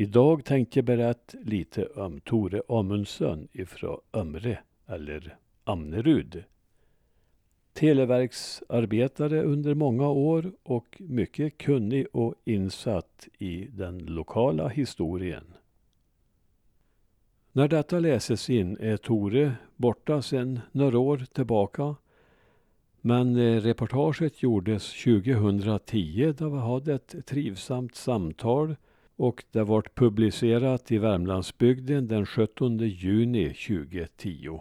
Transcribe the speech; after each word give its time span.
Idag 0.00 0.44
tänkte 0.44 0.78
jag 0.78 0.84
berätta 0.84 1.38
lite 1.42 1.86
om 1.86 2.20
Tore 2.20 2.62
Amundsen 2.68 3.48
ifrån 3.52 4.00
Ömre, 4.12 4.58
eller 4.86 5.36
Amnerud. 5.64 6.44
Televerksarbetare 7.72 9.42
under 9.42 9.74
många 9.74 10.08
år 10.08 10.52
och 10.62 10.96
mycket 10.98 11.58
kunnig 11.58 12.06
och 12.12 12.34
insatt 12.44 13.28
i 13.38 13.66
den 13.66 13.98
lokala 13.98 14.68
historien. 14.68 15.44
När 17.52 17.68
detta 17.68 17.98
läses 17.98 18.50
in 18.50 18.76
är 18.80 18.96
Tore 18.96 19.52
borta 19.76 20.22
sedan 20.22 20.60
några 20.72 20.98
år 20.98 21.24
tillbaka. 21.32 21.96
Men 23.00 23.36
eh, 23.36 23.60
reportaget 23.60 24.42
gjordes 24.42 25.02
2010 25.04 26.34
då 26.38 26.48
vi 26.48 26.58
hade 26.58 26.94
ett 26.94 27.26
trivsamt 27.26 27.94
samtal 27.94 28.76
och 29.20 29.44
det 29.50 29.64
vart 29.64 29.94
publicerat 29.94 30.92
i 30.92 30.98
Värmlandsbygden 30.98 32.08
den 32.08 32.26
17 32.26 32.78
juni 32.78 33.54
2010. 33.54 34.60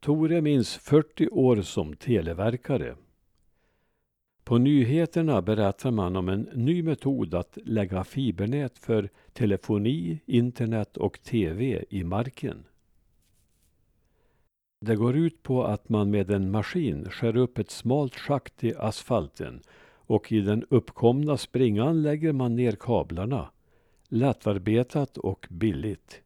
Tore 0.00 0.40
minns 0.40 0.76
40 0.76 1.28
år 1.28 1.62
som 1.62 1.96
televerkare. 1.96 2.96
På 4.44 4.58
nyheterna 4.58 5.42
berättar 5.42 5.90
man 5.90 6.16
om 6.16 6.28
en 6.28 6.40
ny 6.40 6.82
metod 6.82 7.34
att 7.34 7.58
lägga 7.64 8.04
fibernät 8.04 8.78
för 8.78 9.10
telefoni, 9.32 10.20
internet 10.26 10.96
och 10.96 11.22
tv 11.22 11.84
i 11.90 12.04
marken. 12.04 12.64
Det 14.80 14.96
går 14.96 15.16
ut 15.16 15.42
på 15.42 15.64
att 15.64 15.88
man 15.88 16.10
med 16.10 16.30
en 16.30 16.50
maskin 16.50 17.10
skär 17.10 17.36
upp 17.36 17.58
ett 17.58 17.70
smalt 17.70 18.16
schakt 18.16 18.64
i 18.64 18.74
asfalten 18.74 19.62
och 20.12 20.32
i 20.32 20.40
den 20.40 20.64
uppkomna 20.68 21.36
springan 21.36 22.02
lägger 22.02 22.32
man 22.32 22.56
ner 22.56 22.72
kablarna. 22.72 23.50
Lättarbetat 24.08 25.18
och 25.18 25.46
billigt. 25.50 26.22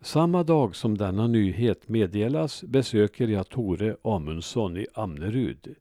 Samma 0.00 0.42
dag 0.42 0.76
som 0.76 0.98
denna 0.98 1.26
nyhet 1.26 1.88
meddelas 1.88 2.62
besöker 2.62 3.28
jag 3.28 3.48
Tore 3.48 3.96
Amundsson 4.02 4.76
i 4.76 4.86
Amnerud. 4.94 5.74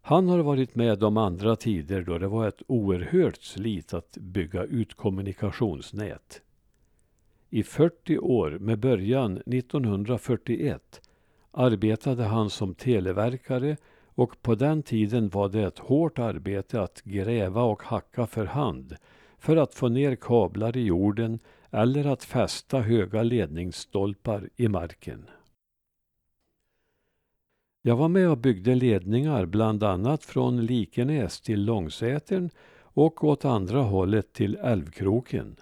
Han 0.00 0.28
har 0.28 0.38
varit 0.38 0.74
med 0.74 1.02
om 1.02 1.16
andra 1.16 1.56
tider 1.56 2.02
då 2.02 2.18
det 2.18 2.28
var 2.28 2.48
ett 2.48 2.62
oerhört 2.66 3.42
slit 3.42 3.94
att 3.94 4.16
bygga 4.20 4.64
ut 4.64 4.94
kommunikationsnät. 4.94 6.42
I 7.50 7.62
40 7.62 8.18
år, 8.18 8.50
med 8.50 8.78
början 8.78 9.36
1941, 9.36 11.00
arbetade 11.50 12.24
han 12.24 12.50
som 12.50 12.74
televerkare 12.74 13.76
och 14.20 14.42
på 14.42 14.54
den 14.54 14.82
tiden 14.82 15.28
var 15.28 15.48
det 15.48 15.62
ett 15.62 15.78
hårt 15.78 16.18
arbete 16.18 16.82
att 16.82 17.02
gräva 17.02 17.62
och 17.62 17.82
hacka 17.82 18.26
för 18.26 18.44
hand 18.44 18.96
för 19.38 19.56
att 19.56 19.74
få 19.74 19.88
ner 19.88 20.16
kablar 20.16 20.76
i 20.76 20.84
jorden 20.84 21.38
eller 21.70 22.06
att 22.06 22.24
fästa 22.24 22.80
höga 22.80 23.22
ledningsstolpar 23.22 24.48
i 24.56 24.68
marken. 24.68 25.26
Jag 27.82 27.96
var 27.96 28.08
med 28.08 28.30
och 28.30 28.38
byggde 28.38 28.74
ledningar 28.74 29.46
bland 29.46 29.82
annat 29.82 30.24
från 30.24 30.66
Likenäs 30.66 31.40
till 31.40 31.64
Långsätern 31.64 32.50
och 32.82 33.24
åt 33.24 33.44
andra 33.44 33.80
hållet 33.80 34.32
till 34.32 34.56
Älvkroken. 34.56 35.56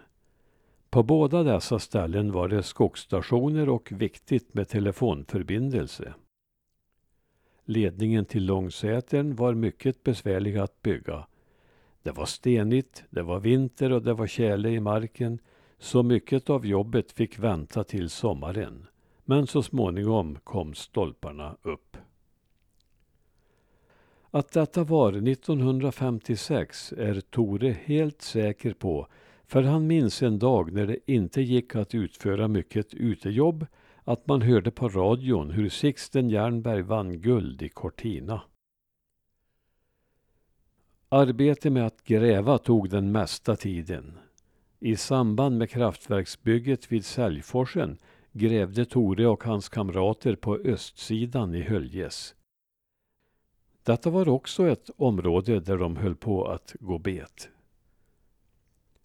På 0.90 1.02
båda 1.02 1.42
dessa 1.42 1.78
ställen 1.78 2.32
var 2.32 2.48
det 2.48 2.62
skogsstationer 2.62 3.68
och 3.68 3.92
viktigt 3.92 4.54
med 4.54 4.68
telefonförbindelse. 4.68 6.14
Ledningen 7.70 8.24
till 8.24 8.46
Långsätern 8.46 9.36
var 9.36 9.54
mycket 9.54 10.02
besvärlig 10.02 10.58
att 10.58 10.82
bygga. 10.82 11.26
Det 12.02 12.10
var 12.10 12.26
stenigt, 12.26 13.04
det 13.10 13.22
var 13.22 13.40
vinter 13.40 13.92
och 13.92 14.02
det 14.02 14.14
var 14.14 14.26
tjäle 14.26 14.68
i 14.68 14.80
marken 14.80 15.38
så 15.78 16.02
mycket 16.02 16.50
av 16.50 16.66
jobbet 16.66 17.12
fick 17.12 17.38
vänta 17.38 17.84
till 17.84 18.10
sommaren. 18.10 18.86
Men 19.24 19.46
så 19.46 19.62
småningom 19.62 20.38
kom 20.44 20.74
stolparna 20.74 21.56
upp. 21.62 21.96
Att 24.30 24.52
detta 24.52 24.84
var 24.84 25.12
1956 25.28 26.92
är 26.92 27.20
Tore 27.20 27.76
helt 27.84 28.22
säker 28.22 28.72
på 28.72 29.08
för 29.46 29.62
han 29.62 29.86
minns 29.86 30.22
en 30.22 30.38
dag 30.38 30.72
när 30.72 30.86
det 30.86 30.98
inte 31.06 31.42
gick 31.42 31.74
att 31.74 31.94
utföra 31.94 32.48
mycket 32.48 32.94
utejobb 32.94 33.66
att 34.08 34.26
man 34.26 34.42
hörde 34.42 34.70
på 34.70 34.88
radion 34.88 35.50
hur 35.50 35.68
Sixten 35.68 36.30
Jernberg 36.30 36.82
vann 36.82 37.20
guld 37.20 37.62
i 37.62 37.68
Cortina. 37.68 38.42
Arbete 41.08 41.70
med 41.70 41.86
att 41.86 42.04
gräva 42.04 42.58
tog 42.58 42.90
den 42.90 43.12
mesta 43.12 43.56
tiden. 43.56 44.18
I 44.78 44.96
samband 44.96 45.58
med 45.58 45.70
kraftverksbygget 45.70 46.92
vid 46.92 47.04
Säljforsen 47.04 47.98
grävde 48.32 48.84
Tore 48.84 49.26
och 49.26 49.44
hans 49.44 49.68
kamrater 49.68 50.36
på 50.36 50.56
östsidan 50.56 51.54
i 51.54 51.62
Höljes. 51.62 52.34
Detta 53.82 54.10
var 54.10 54.28
också 54.28 54.68
ett 54.68 54.90
område 54.96 55.60
där 55.60 55.76
de 55.76 55.96
höll 55.96 56.16
på 56.16 56.46
att 56.46 56.76
gå 56.80 56.98
bet. 56.98 57.48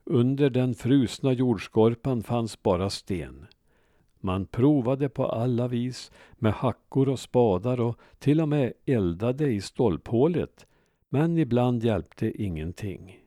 Under 0.03 0.49
den 0.49 0.75
frusna 0.75 1.33
jordskorpan 1.33 2.23
fanns 2.23 2.63
bara 2.63 2.89
sten. 2.89 3.47
Man 4.25 4.45
provade 4.45 5.09
på 5.09 5.25
alla 5.25 5.67
vis 5.67 6.11
med 6.33 6.53
hackor 6.53 7.09
och 7.09 7.19
spadar 7.19 7.79
och 7.79 7.99
till 8.19 8.41
och 8.41 8.49
med 8.49 8.73
eldade 8.85 9.47
i 9.47 9.61
stolphålet, 9.61 10.65
men 11.09 11.37
ibland 11.37 11.83
hjälpte 11.83 12.43
ingenting. 12.43 13.19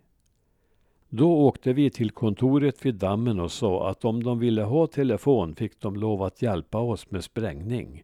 Då 1.08 1.46
åkte 1.46 1.72
vi 1.72 1.90
till 1.90 2.10
kontoret 2.10 2.86
vid 2.86 2.94
dammen 2.94 3.40
och 3.40 3.52
sa 3.52 3.90
att 3.90 4.04
om 4.04 4.22
de 4.22 4.38
ville 4.38 4.62
ha 4.62 4.86
telefon 4.86 5.54
fick 5.54 5.80
de 5.80 5.96
lov 5.96 6.22
att 6.22 6.42
hjälpa 6.42 6.78
oss 6.78 7.10
med 7.10 7.24
sprängning. 7.24 8.02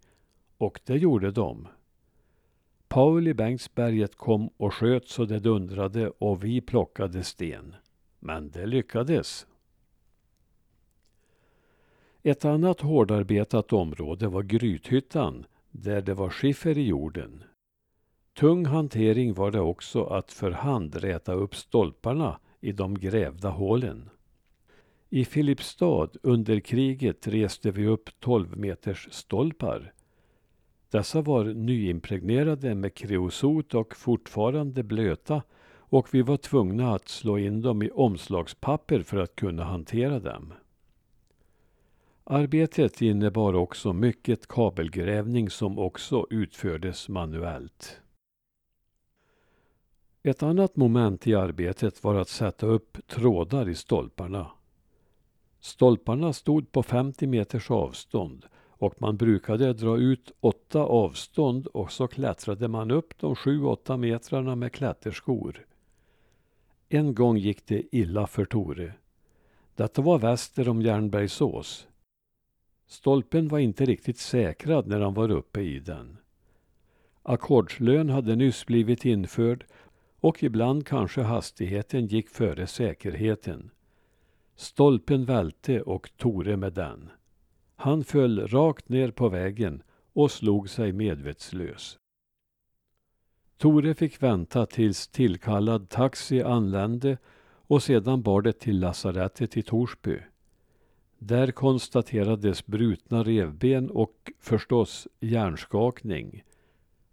Och 0.58 0.80
det 0.84 0.96
gjorde 0.96 1.30
de. 1.30 1.68
Paul 2.88 3.28
i 3.28 3.34
Bengtsberget 3.34 4.16
kom 4.16 4.50
och 4.56 4.74
sköt 4.74 5.08
så 5.08 5.24
det 5.24 5.38
dundrade 5.38 6.10
och 6.18 6.44
vi 6.44 6.60
plockade 6.60 7.22
sten. 7.22 7.74
Men 8.20 8.50
det 8.50 8.66
lyckades. 8.66 9.46
Ett 12.24 12.44
annat 12.44 12.80
hårdarbetat 12.80 13.72
område 13.72 14.28
var 14.28 14.42
Grythyttan, 14.42 15.46
där 15.70 16.02
det 16.02 16.14
var 16.14 16.30
skiffer 16.30 16.78
i 16.78 16.86
jorden. 16.86 17.44
Tung 18.38 18.66
hantering 18.66 19.34
var 19.34 19.50
det 19.50 19.60
också 19.60 20.04
att 20.04 20.32
för 20.32 20.50
hand 20.50 20.96
räta 20.96 21.32
upp 21.32 21.54
stolparna 21.54 22.38
i 22.60 22.72
de 22.72 22.98
grävda 22.98 23.48
hålen. 23.48 24.10
I 25.10 25.24
Filipstad 25.24 26.08
under 26.22 26.60
kriget 26.60 27.26
reste 27.26 27.70
vi 27.70 27.86
upp 27.86 28.10
12 28.20 28.56
meters 28.56 29.08
stolpar. 29.10 29.92
Dessa 30.90 31.20
var 31.20 31.44
nyimpregnerade 31.44 32.74
med 32.74 32.94
kreosot 32.94 33.74
och 33.74 33.96
fortfarande 33.96 34.82
blöta 34.82 35.42
och 35.74 36.14
vi 36.14 36.22
var 36.22 36.36
tvungna 36.36 36.94
att 36.94 37.08
slå 37.08 37.38
in 37.38 37.62
dem 37.62 37.82
i 37.82 37.90
omslagspapper 37.90 39.02
för 39.02 39.16
att 39.16 39.36
kunna 39.36 39.64
hantera 39.64 40.20
dem. 40.20 40.52
Arbetet 42.32 43.02
innebar 43.02 43.54
också 43.54 43.92
mycket 43.92 44.48
kabelgrävning 44.48 45.50
som 45.50 45.78
också 45.78 46.26
utfördes 46.30 47.08
manuellt. 47.08 48.00
Ett 50.22 50.42
annat 50.42 50.76
moment 50.76 51.26
i 51.26 51.34
arbetet 51.34 52.04
var 52.04 52.14
att 52.14 52.28
sätta 52.28 52.66
upp 52.66 52.98
trådar 53.06 53.68
i 53.68 53.74
stolparna. 53.74 54.50
Stolparna 55.60 56.32
stod 56.32 56.72
på 56.72 56.82
50 56.82 57.26
meters 57.26 57.70
avstånd 57.70 58.46
och 58.68 58.94
man 59.00 59.16
brukade 59.16 59.72
dra 59.72 59.98
ut 59.98 60.32
åtta 60.40 60.80
avstånd 60.80 61.66
och 61.66 61.92
så 61.92 62.08
klättrade 62.08 62.68
man 62.68 62.90
upp 62.90 63.18
de 63.18 63.36
sju, 63.36 63.64
åtta 63.64 63.96
metrarna 63.96 64.56
med 64.56 64.72
klätterskor. 64.72 65.66
En 66.88 67.14
gång 67.14 67.36
gick 67.36 67.66
det 67.66 67.96
illa 67.96 68.26
för 68.26 68.44
Tore. 68.44 68.92
Detta 69.76 70.02
var 70.02 70.18
väster 70.18 70.68
om 70.68 70.82
Järnbergsås. 70.82 71.86
Stolpen 72.86 73.48
var 73.48 73.58
inte 73.58 73.84
riktigt 73.84 74.18
säkrad 74.18 74.86
när 74.86 75.00
han 75.00 75.14
var 75.14 75.30
uppe 75.30 75.60
i 75.60 75.78
den. 75.78 76.16
Ackordslön 77.22 78.10
hade 78.10 78.36
nyss 78.36 78.66
blivit 78.66 79.04
införd 79.04 79.64
och 80.20 80.42
ibland 80.42 80.86
kanske 80.86 81.22
hastigheten 81.22 82.06
gick 82.06 82.28
före 82.28 82.66
säkerheten. 82.66 83.70
Stolpen 84.54 85.24
välte 85.24 85.82
och 85.82 86.10
Tore 86.16 86.56
med 86.56 86.72
den. 86.72 87.10
Han 87.76 88.04
föll 88.04 88.48
rakt 88.48 88.88
ner 88.88 89.10
på 89.10 89.28
vägen 89.28 89.82
och 90.12 90.30
slog 90.30 90.70
sig 90.70 90.92
medvetslös. 90.92 91.98
Tore 93.56 93.94
fick 93.94 94.22
vänta 94.22 94.66
tills 94.66 95.08
tillkallad 95.08 95.88
taxi 95.88 96.42
anlände 96.42 97.18
och 97.44 97.82
sedan 97.82 98.22
bar 98.22 98.42
det 98.42 98.52
till 98.52 98.80
lasarettet 98.80 99.56
i 99.56 99.62
Torsby. 99.62 100.18
Där 101.24 101.50
konstaterades 101.50 102.66
brutna 102.66 103.22
revben 103.22 103.90
och 103.90 104.32
förstås 104.38 105.08
hjärnskakning. 105.20 106.44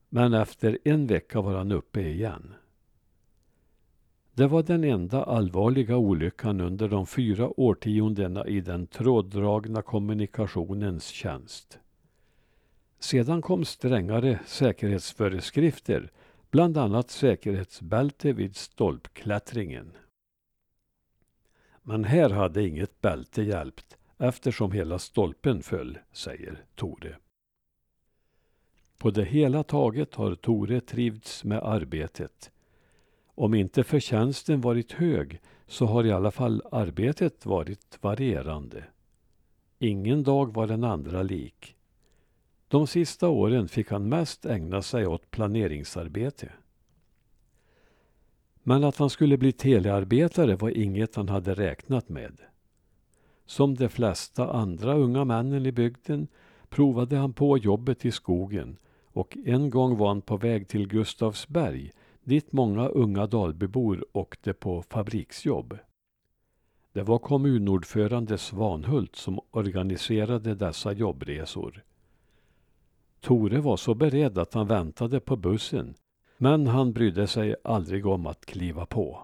Men 0.09 0.33
efter 0.33 0.77
en 0.83 1.07
vecka 1.07 1.41
var 1.41 1.57
han 1.57 1.71
uppe 1.71 2.01
igen. 2.01 2.53
Det 4.33 4.47
var 4.47 4.63
den 4.63 4.83
enda 4.83 5.23
allvarliga 5.23 5.97
olyckan 5.97 6.61
under 6.61 6.89
de 6.89 7.07
fyra 7.07 7.59
årtiondena 7.59 8.47
i 8.47 8.61
den 8.61 8.87
tråddragna 8.87 9.81
kommunikationens 9.81 11.07
tjänst. 11.07 11.79
Sedan 12.99 13.41
kom 13.41 13.65
strängare 13.65 14.39
säkerhetsföreskrifter, 14.45 16.11
bland 16.51 16.77
annat 16.77 17.09
säkerhetsbälte 17.09 18.33
vid 18.33 18.55
stolpklättringen. 18.55 19.91
Men 21.83 22.03
här 22.03 22.29
hade 22.29 22.67
inget 22.67 23.01
bälte 23.01 23.43
hjälpt 23.43 23.95
eftersom 24.19 24.71
hela 24.71 24.99
stolpen 24.99 25.63
föll, 25.63 25.97
säger 26.11 26.65
Tore. 26.75 27.15
På 28.97 29.11
det 29.11 29.25
hela 29.25 29.63
taget 29.63 30.15
har 30.15 30.35
Tore 30.35 30.81
trivts 30.81 31.43
med 31.43 31.59
arbetet. 31.59 32.51
Om 33.25 33.53
inte 33.53 33.83
förtjänsten 33.83 34.61
varit 34.61 34.91
hög 34.91 35.41
så 35.67 35.85
har 35.85 36.05
i 36.05 36.11
alla 36.11 36.31
fall 36.31 36.61
arbetet 36.71 37.45
varit 37.45 37.97
varierande. 38.01 38.83
Ingen 39.79 40.23
dag 40.23 40.53
var 40.53 40.67
den 40.67 40.83
andra 40.83 41.23
lik. 41.23 41.75
De 42.67 42.87
sista 42.87 43.29
åren 43.29 43.67
fick 43.67 43.91
han 43.91 44.09
mest 44.09 44.45
ägna 44.45 44.81
sig 44.81 45.07
åt 45.07 45.31
planeringsarbete. 45.31 46.51
Men 48.63 48.83
att 48.83 48.97
han 48.97 49.09
skulle 49.09 49.37
bli 49.37 49.51
telearbetare 49.51 50.55
var 50.55 50.69
inget 50.69 51.15
han 51.15 51.29
hade 51.29 51.53
räknat 51.53 52.09
med. 52.09 52.41
Som 53.49 53.75
de 53.75 53.89
flesta 53.89 54.51
andra 54.51 54.93
unga 54.93 55.25
männen 55.25 55.65
i 55.65 55.71
bygden 55.71 56.27
provade 56.69 57.17
han 57.17 57.33
på 57.33 57.57
jobbet 57.57 58.05
i 58.05 58.11
skogen 58.11 58.77
och 59.05 59.37
en 59.45 59.69
gång 59.69 59.97
var 59.97 60.07
han 60.07 60.21
på 60.21 60.37
väg 60.37 60.67
till 60.67 60.87
Gustavsberg 60.87 61.91
dit 62.23 62.51
många 62.53 62.87
unga 62.87 63.27
Dalbybor 63.27 64.05
åkte 64.11 64.53
på 64.53 64.81
fabriksjobb. 64.81 65.77
Det 66.93 67.03
var 67.03 67.19
kommunordförande 67.19 68.37
Svanhult 68.37 69.15
som 69.15 69.39
organiserade 69.51 70.55
dessa 70.55 70.91
jobbresor. 70.91 71.83
Tore 73.19 73.59
var 73.59 73.77
så 73.77 73.93
beredd 73.93 74.37
att 74.37 74.53
han 74.53 74.67
väntade 74.67 75.19
på 75.19 75.35
bussen 75.35 75.93
men 76.37 76.67
han 76.67 76.93
brydde 76.93 77.27
sig 77.27 77.55
aldrig 77.63 78.05
om 78.05 78.27
att 78.27 78.45
kliva 78.45 78.85
på. 78.85 79.19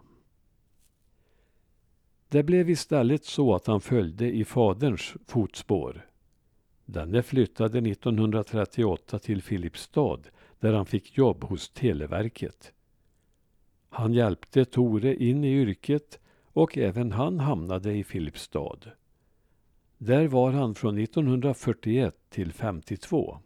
Det 2.36 2.44
blev 2.44 2.70
istället 2.70 3.26
så 3.26 3.56
att 3.56 3.68
han 3.68 3.82
följde 3.82 4.32
i 4.32 4.46
faderns 4.46 5.14
fotspår. 5.28 6.10
Denne 6.86 7.24
flyttade 7.24 7.78
1938 7.78 9.20
till 9.20 9.42
Filipstad 9.42 10.20
där 10.60 10.74
han 10.74 10.86
fick 10.86 11.18
jobb 11.18 11.44
hos 11.44 11.70
Televerket. 11.70 12.74
Han 13.90 14.14
hjälpte 14.14 14.66
Tore 14.66 15.16
in 15.16 15.44
i 15.44 15.62
yrket 15.62 16.20
och 16.46 16.78
även 16.78 17.12
han 17.12 17.40
hamnade 17.40 17.94
i 17.94 18.04
Filipstad. 18.04 18.80
Där 19.98 20.28
var 20.28 20.52
han 20.52 20.76
från 20.76 20.98
1941 20.98 22.16
till 22.30 22.54
52. 22.54 23.40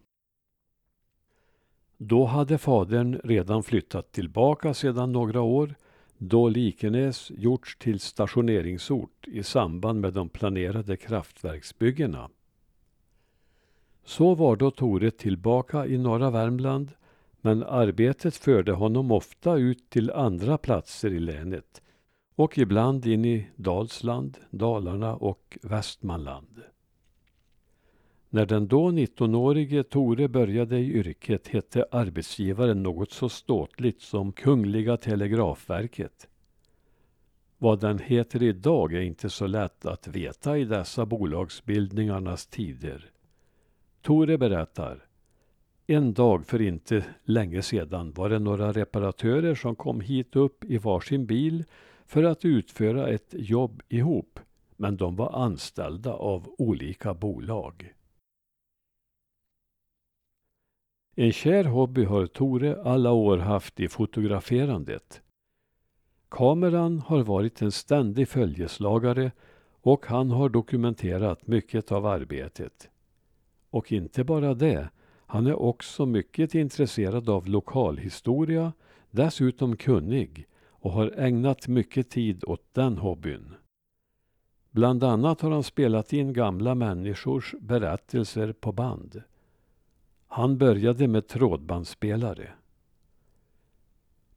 Då 1.96 2.24
hade 2.24 2.58
fadern 2.58 3.20
redan 3.24 3.62
flyttat 3.62 4.12
tillbaka 4.12 4.74
sedan 4.74 5.12
några 5.12 5.40
år 5.40 5.74
då 6.22 6.48
Likenäs 6.48 7.30
gjorts 7.36 7.76
till 7.78 8.00
stationeringsort 8.00 9.28
i 9.28 9.42
samband 9.42 10.00
med 10.00 10.12
de 10.12 10.28
planerade 10.28 10.96
kraftverksbyggena. 10.96 12.30
Så 14.04 14.34
var 14.34 14.56
då 14.56 14.70
Tore 14.70 15.10
tillbaka 15.10 15.86
i 15.86 15.98
norra 15.98 16.30
Värmland 16.30 16.90
men 17.40 17.62
arbetet 17.62 18.36
förde 18.36 18.72
honom 18.72 19.10
ofta 19.10 19.56
ut 19.56 19.90
till 19.90 20.10
andra 20.10 20.58
platser 20.58 21.10
i 21.12 21.20
länet 21.20 21.82
och 22.34 22.58
ibland 22.58 23.06
in 23.06 23.24
i 23.24 23.46
Dalsland, 23.56 24.38
Dalarna 24.50 25.16
och 25.16 25.58
Västmanland. 25.62 26.62
När 28.32 28.46
den 28.46 28.68
då 28.68 28.90
19-årige 28.90 29.82
Tore 29.82 30.28
började 30.28 30.78
i 30.78 30.92
yrket 30.92 31.48
hette 31.48 31.84
arbetsgivaren 31.90 32.82
något 32.82 33.12
så 33.12 33.28
ståtligt 33.28 34.00
som 34.00 34.32
Kungliga 34.32 34.96
Telegrafverket. 34.96 36.28
Vad 37.58 37.80
den 37.80 37.98
heter 37.98 38.42
idag 38.42 38.92
är 38.92 39.00
inte 39.00 39.30
så 39.30 39.46
lätt 39.46 39.86
att 39.86 40.08
veta 40.08 40.58
i 40.58 40.64
dessa 40.64 41.06
bolagsbildningarnas 41.06 42.46
tider. 42.46 43.10
Tore 44.02 44.38
berättar. 44.38 45.04
En 45.86 46.12
dag 46.12 46.46
för 46.46 46.62
inte 46.62 47.04
länge 47.24 47.62
sedan 47.62 48.12
var 48.12 48.28
det 48.28 48.38
några 48.38 48.72
reparatörer 48.72 49.54
som 49.54 49.76
kom 49.76 50.00
hit 50.00 50.36
upp 50.36 50.64
i 50.64 50.78
varsin 50.78 51.26
bil 51.26 51.64
för 52.06 52.22
att 52.22 52.44
utföra 52.44 53.08
ett 53.08 53.28
jobb 53.32 53.82
ihop. 53.88 54.38
Men 54.76 54.96
de 54.96 55.16
var 55.16 55.44
anställda 55.44 56.12
av 56.12 56.54
olika 56.58 57.14
bolag. 57.14 57.94
En 61.20 61.32
kär 61.32 61.64
hobby 61.64 62.04
har 62.04 62.26
Tore 62.26 62.82
alla 62.82 63.12
år 63.12 63.38
haft 63.38 63.80
i 63.80 63.88
fotograferandet. 63.88 65.22
Kameran 66.28 67.00
har 67.00 67.22
varit 67.22 67.62
en 67.62 67.72
ständig 67.72 68.28
följeslagare 68.28 69.32
och 69.80 70.06
han 70.06 70.30
har 70.30 70.48
dokumenterat 70.48 71.46
mycket 71.46 71.92
av 71.92 72.06
arbetet. 72.06 72.88
Och 73.70 73.92
inte 73.92 74.24
bara 74.24 74.54
det, 74.54 74.88
han 75.26 75.46
är 75.46 75.54
också 75.54 76.06
mycket 76.06 76.54
intresserad 76.54 77.28
av 77.28 77.46
lokalhistoria, 77.46 78.72
dessutom 79.10 79.76
kunnig 79.76 80.46
och 80.68 80.92
har 80.92 81.14
ägnat 81.16 81.68
mycket 81.68 82.10
tid 82.10 82.44
åt 82.44 82.74
den 82.74 82.98
hobbyn. 82.98 83.54
Bland 84.70 85.04
annat 85.04 85.40
har 85.40 85.50
han 85.50 85.62
spelat 85.62 86.12
in 86.12 86.32
gamla 86.32 86.74
människors 86.74 87.54
berättelser 87.60 88.52
på 88.52 88.72
band. 88.72 89.22
Han 90.32 90.58
började 90.58 91.08
med 91.08 91.28
trådbandspelare. 91.28 92.48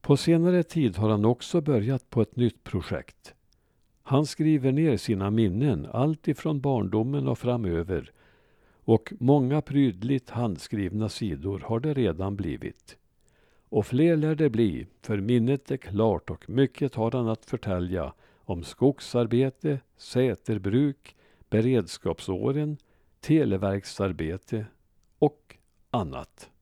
På 0.02 0.18
senare 0.18 0.64
tid 0.64 0.98
har 0.98 1.10
han 1.10 1.26
också 1.26 1.62
börjat 1.62 2.10
på 2.10 2.22
ett 2.22 2.36
nytt 2.36 2.64
projekt. 2.64 3.34
Han 4.04 4.26
skriver 4.26 4.72
ner 4.72 4.98
sina 4.98 5.32
minnen 5.32 5.88
allt 5.92 6.28
ifrån 6.28 6.62
barndomen 6.62 7.28
och 7.28 7.40
framöver 7.40 8.12
och 8.84 9.14
många 9.20 9.62
prydligt 9.62 10.30
handskrivna 10.30 11.10
sidor 11.10 11.60
har 11.60 11.80
det 11.80 11.94
redan 11.94 12.36
blivit. 12.36 12.98
Och 13.70 13.86
fler 13.86 14.18
lär 14.18 14.36
det 14.36 14.50
bli, 14.50 14.88
för 15.02 15.18
minnet 15.18 15.72
är 15.72 15.78
klart 15.78 16.30
och 16.30 16.50
mycket 16.50 16.96
har 16.96 17.12
han 17.12 17.28
att 17.28 17.46
förtälja 17.46 18.14
om 18.36 18.64
skogsarbete, 18.64 19.80
säterbruk, 19.98 21.16
beredskapsåren, 21.50 22.78
televerksarbete 23.20 24.66
och 25.20 25.58
annat. 25.94 26.53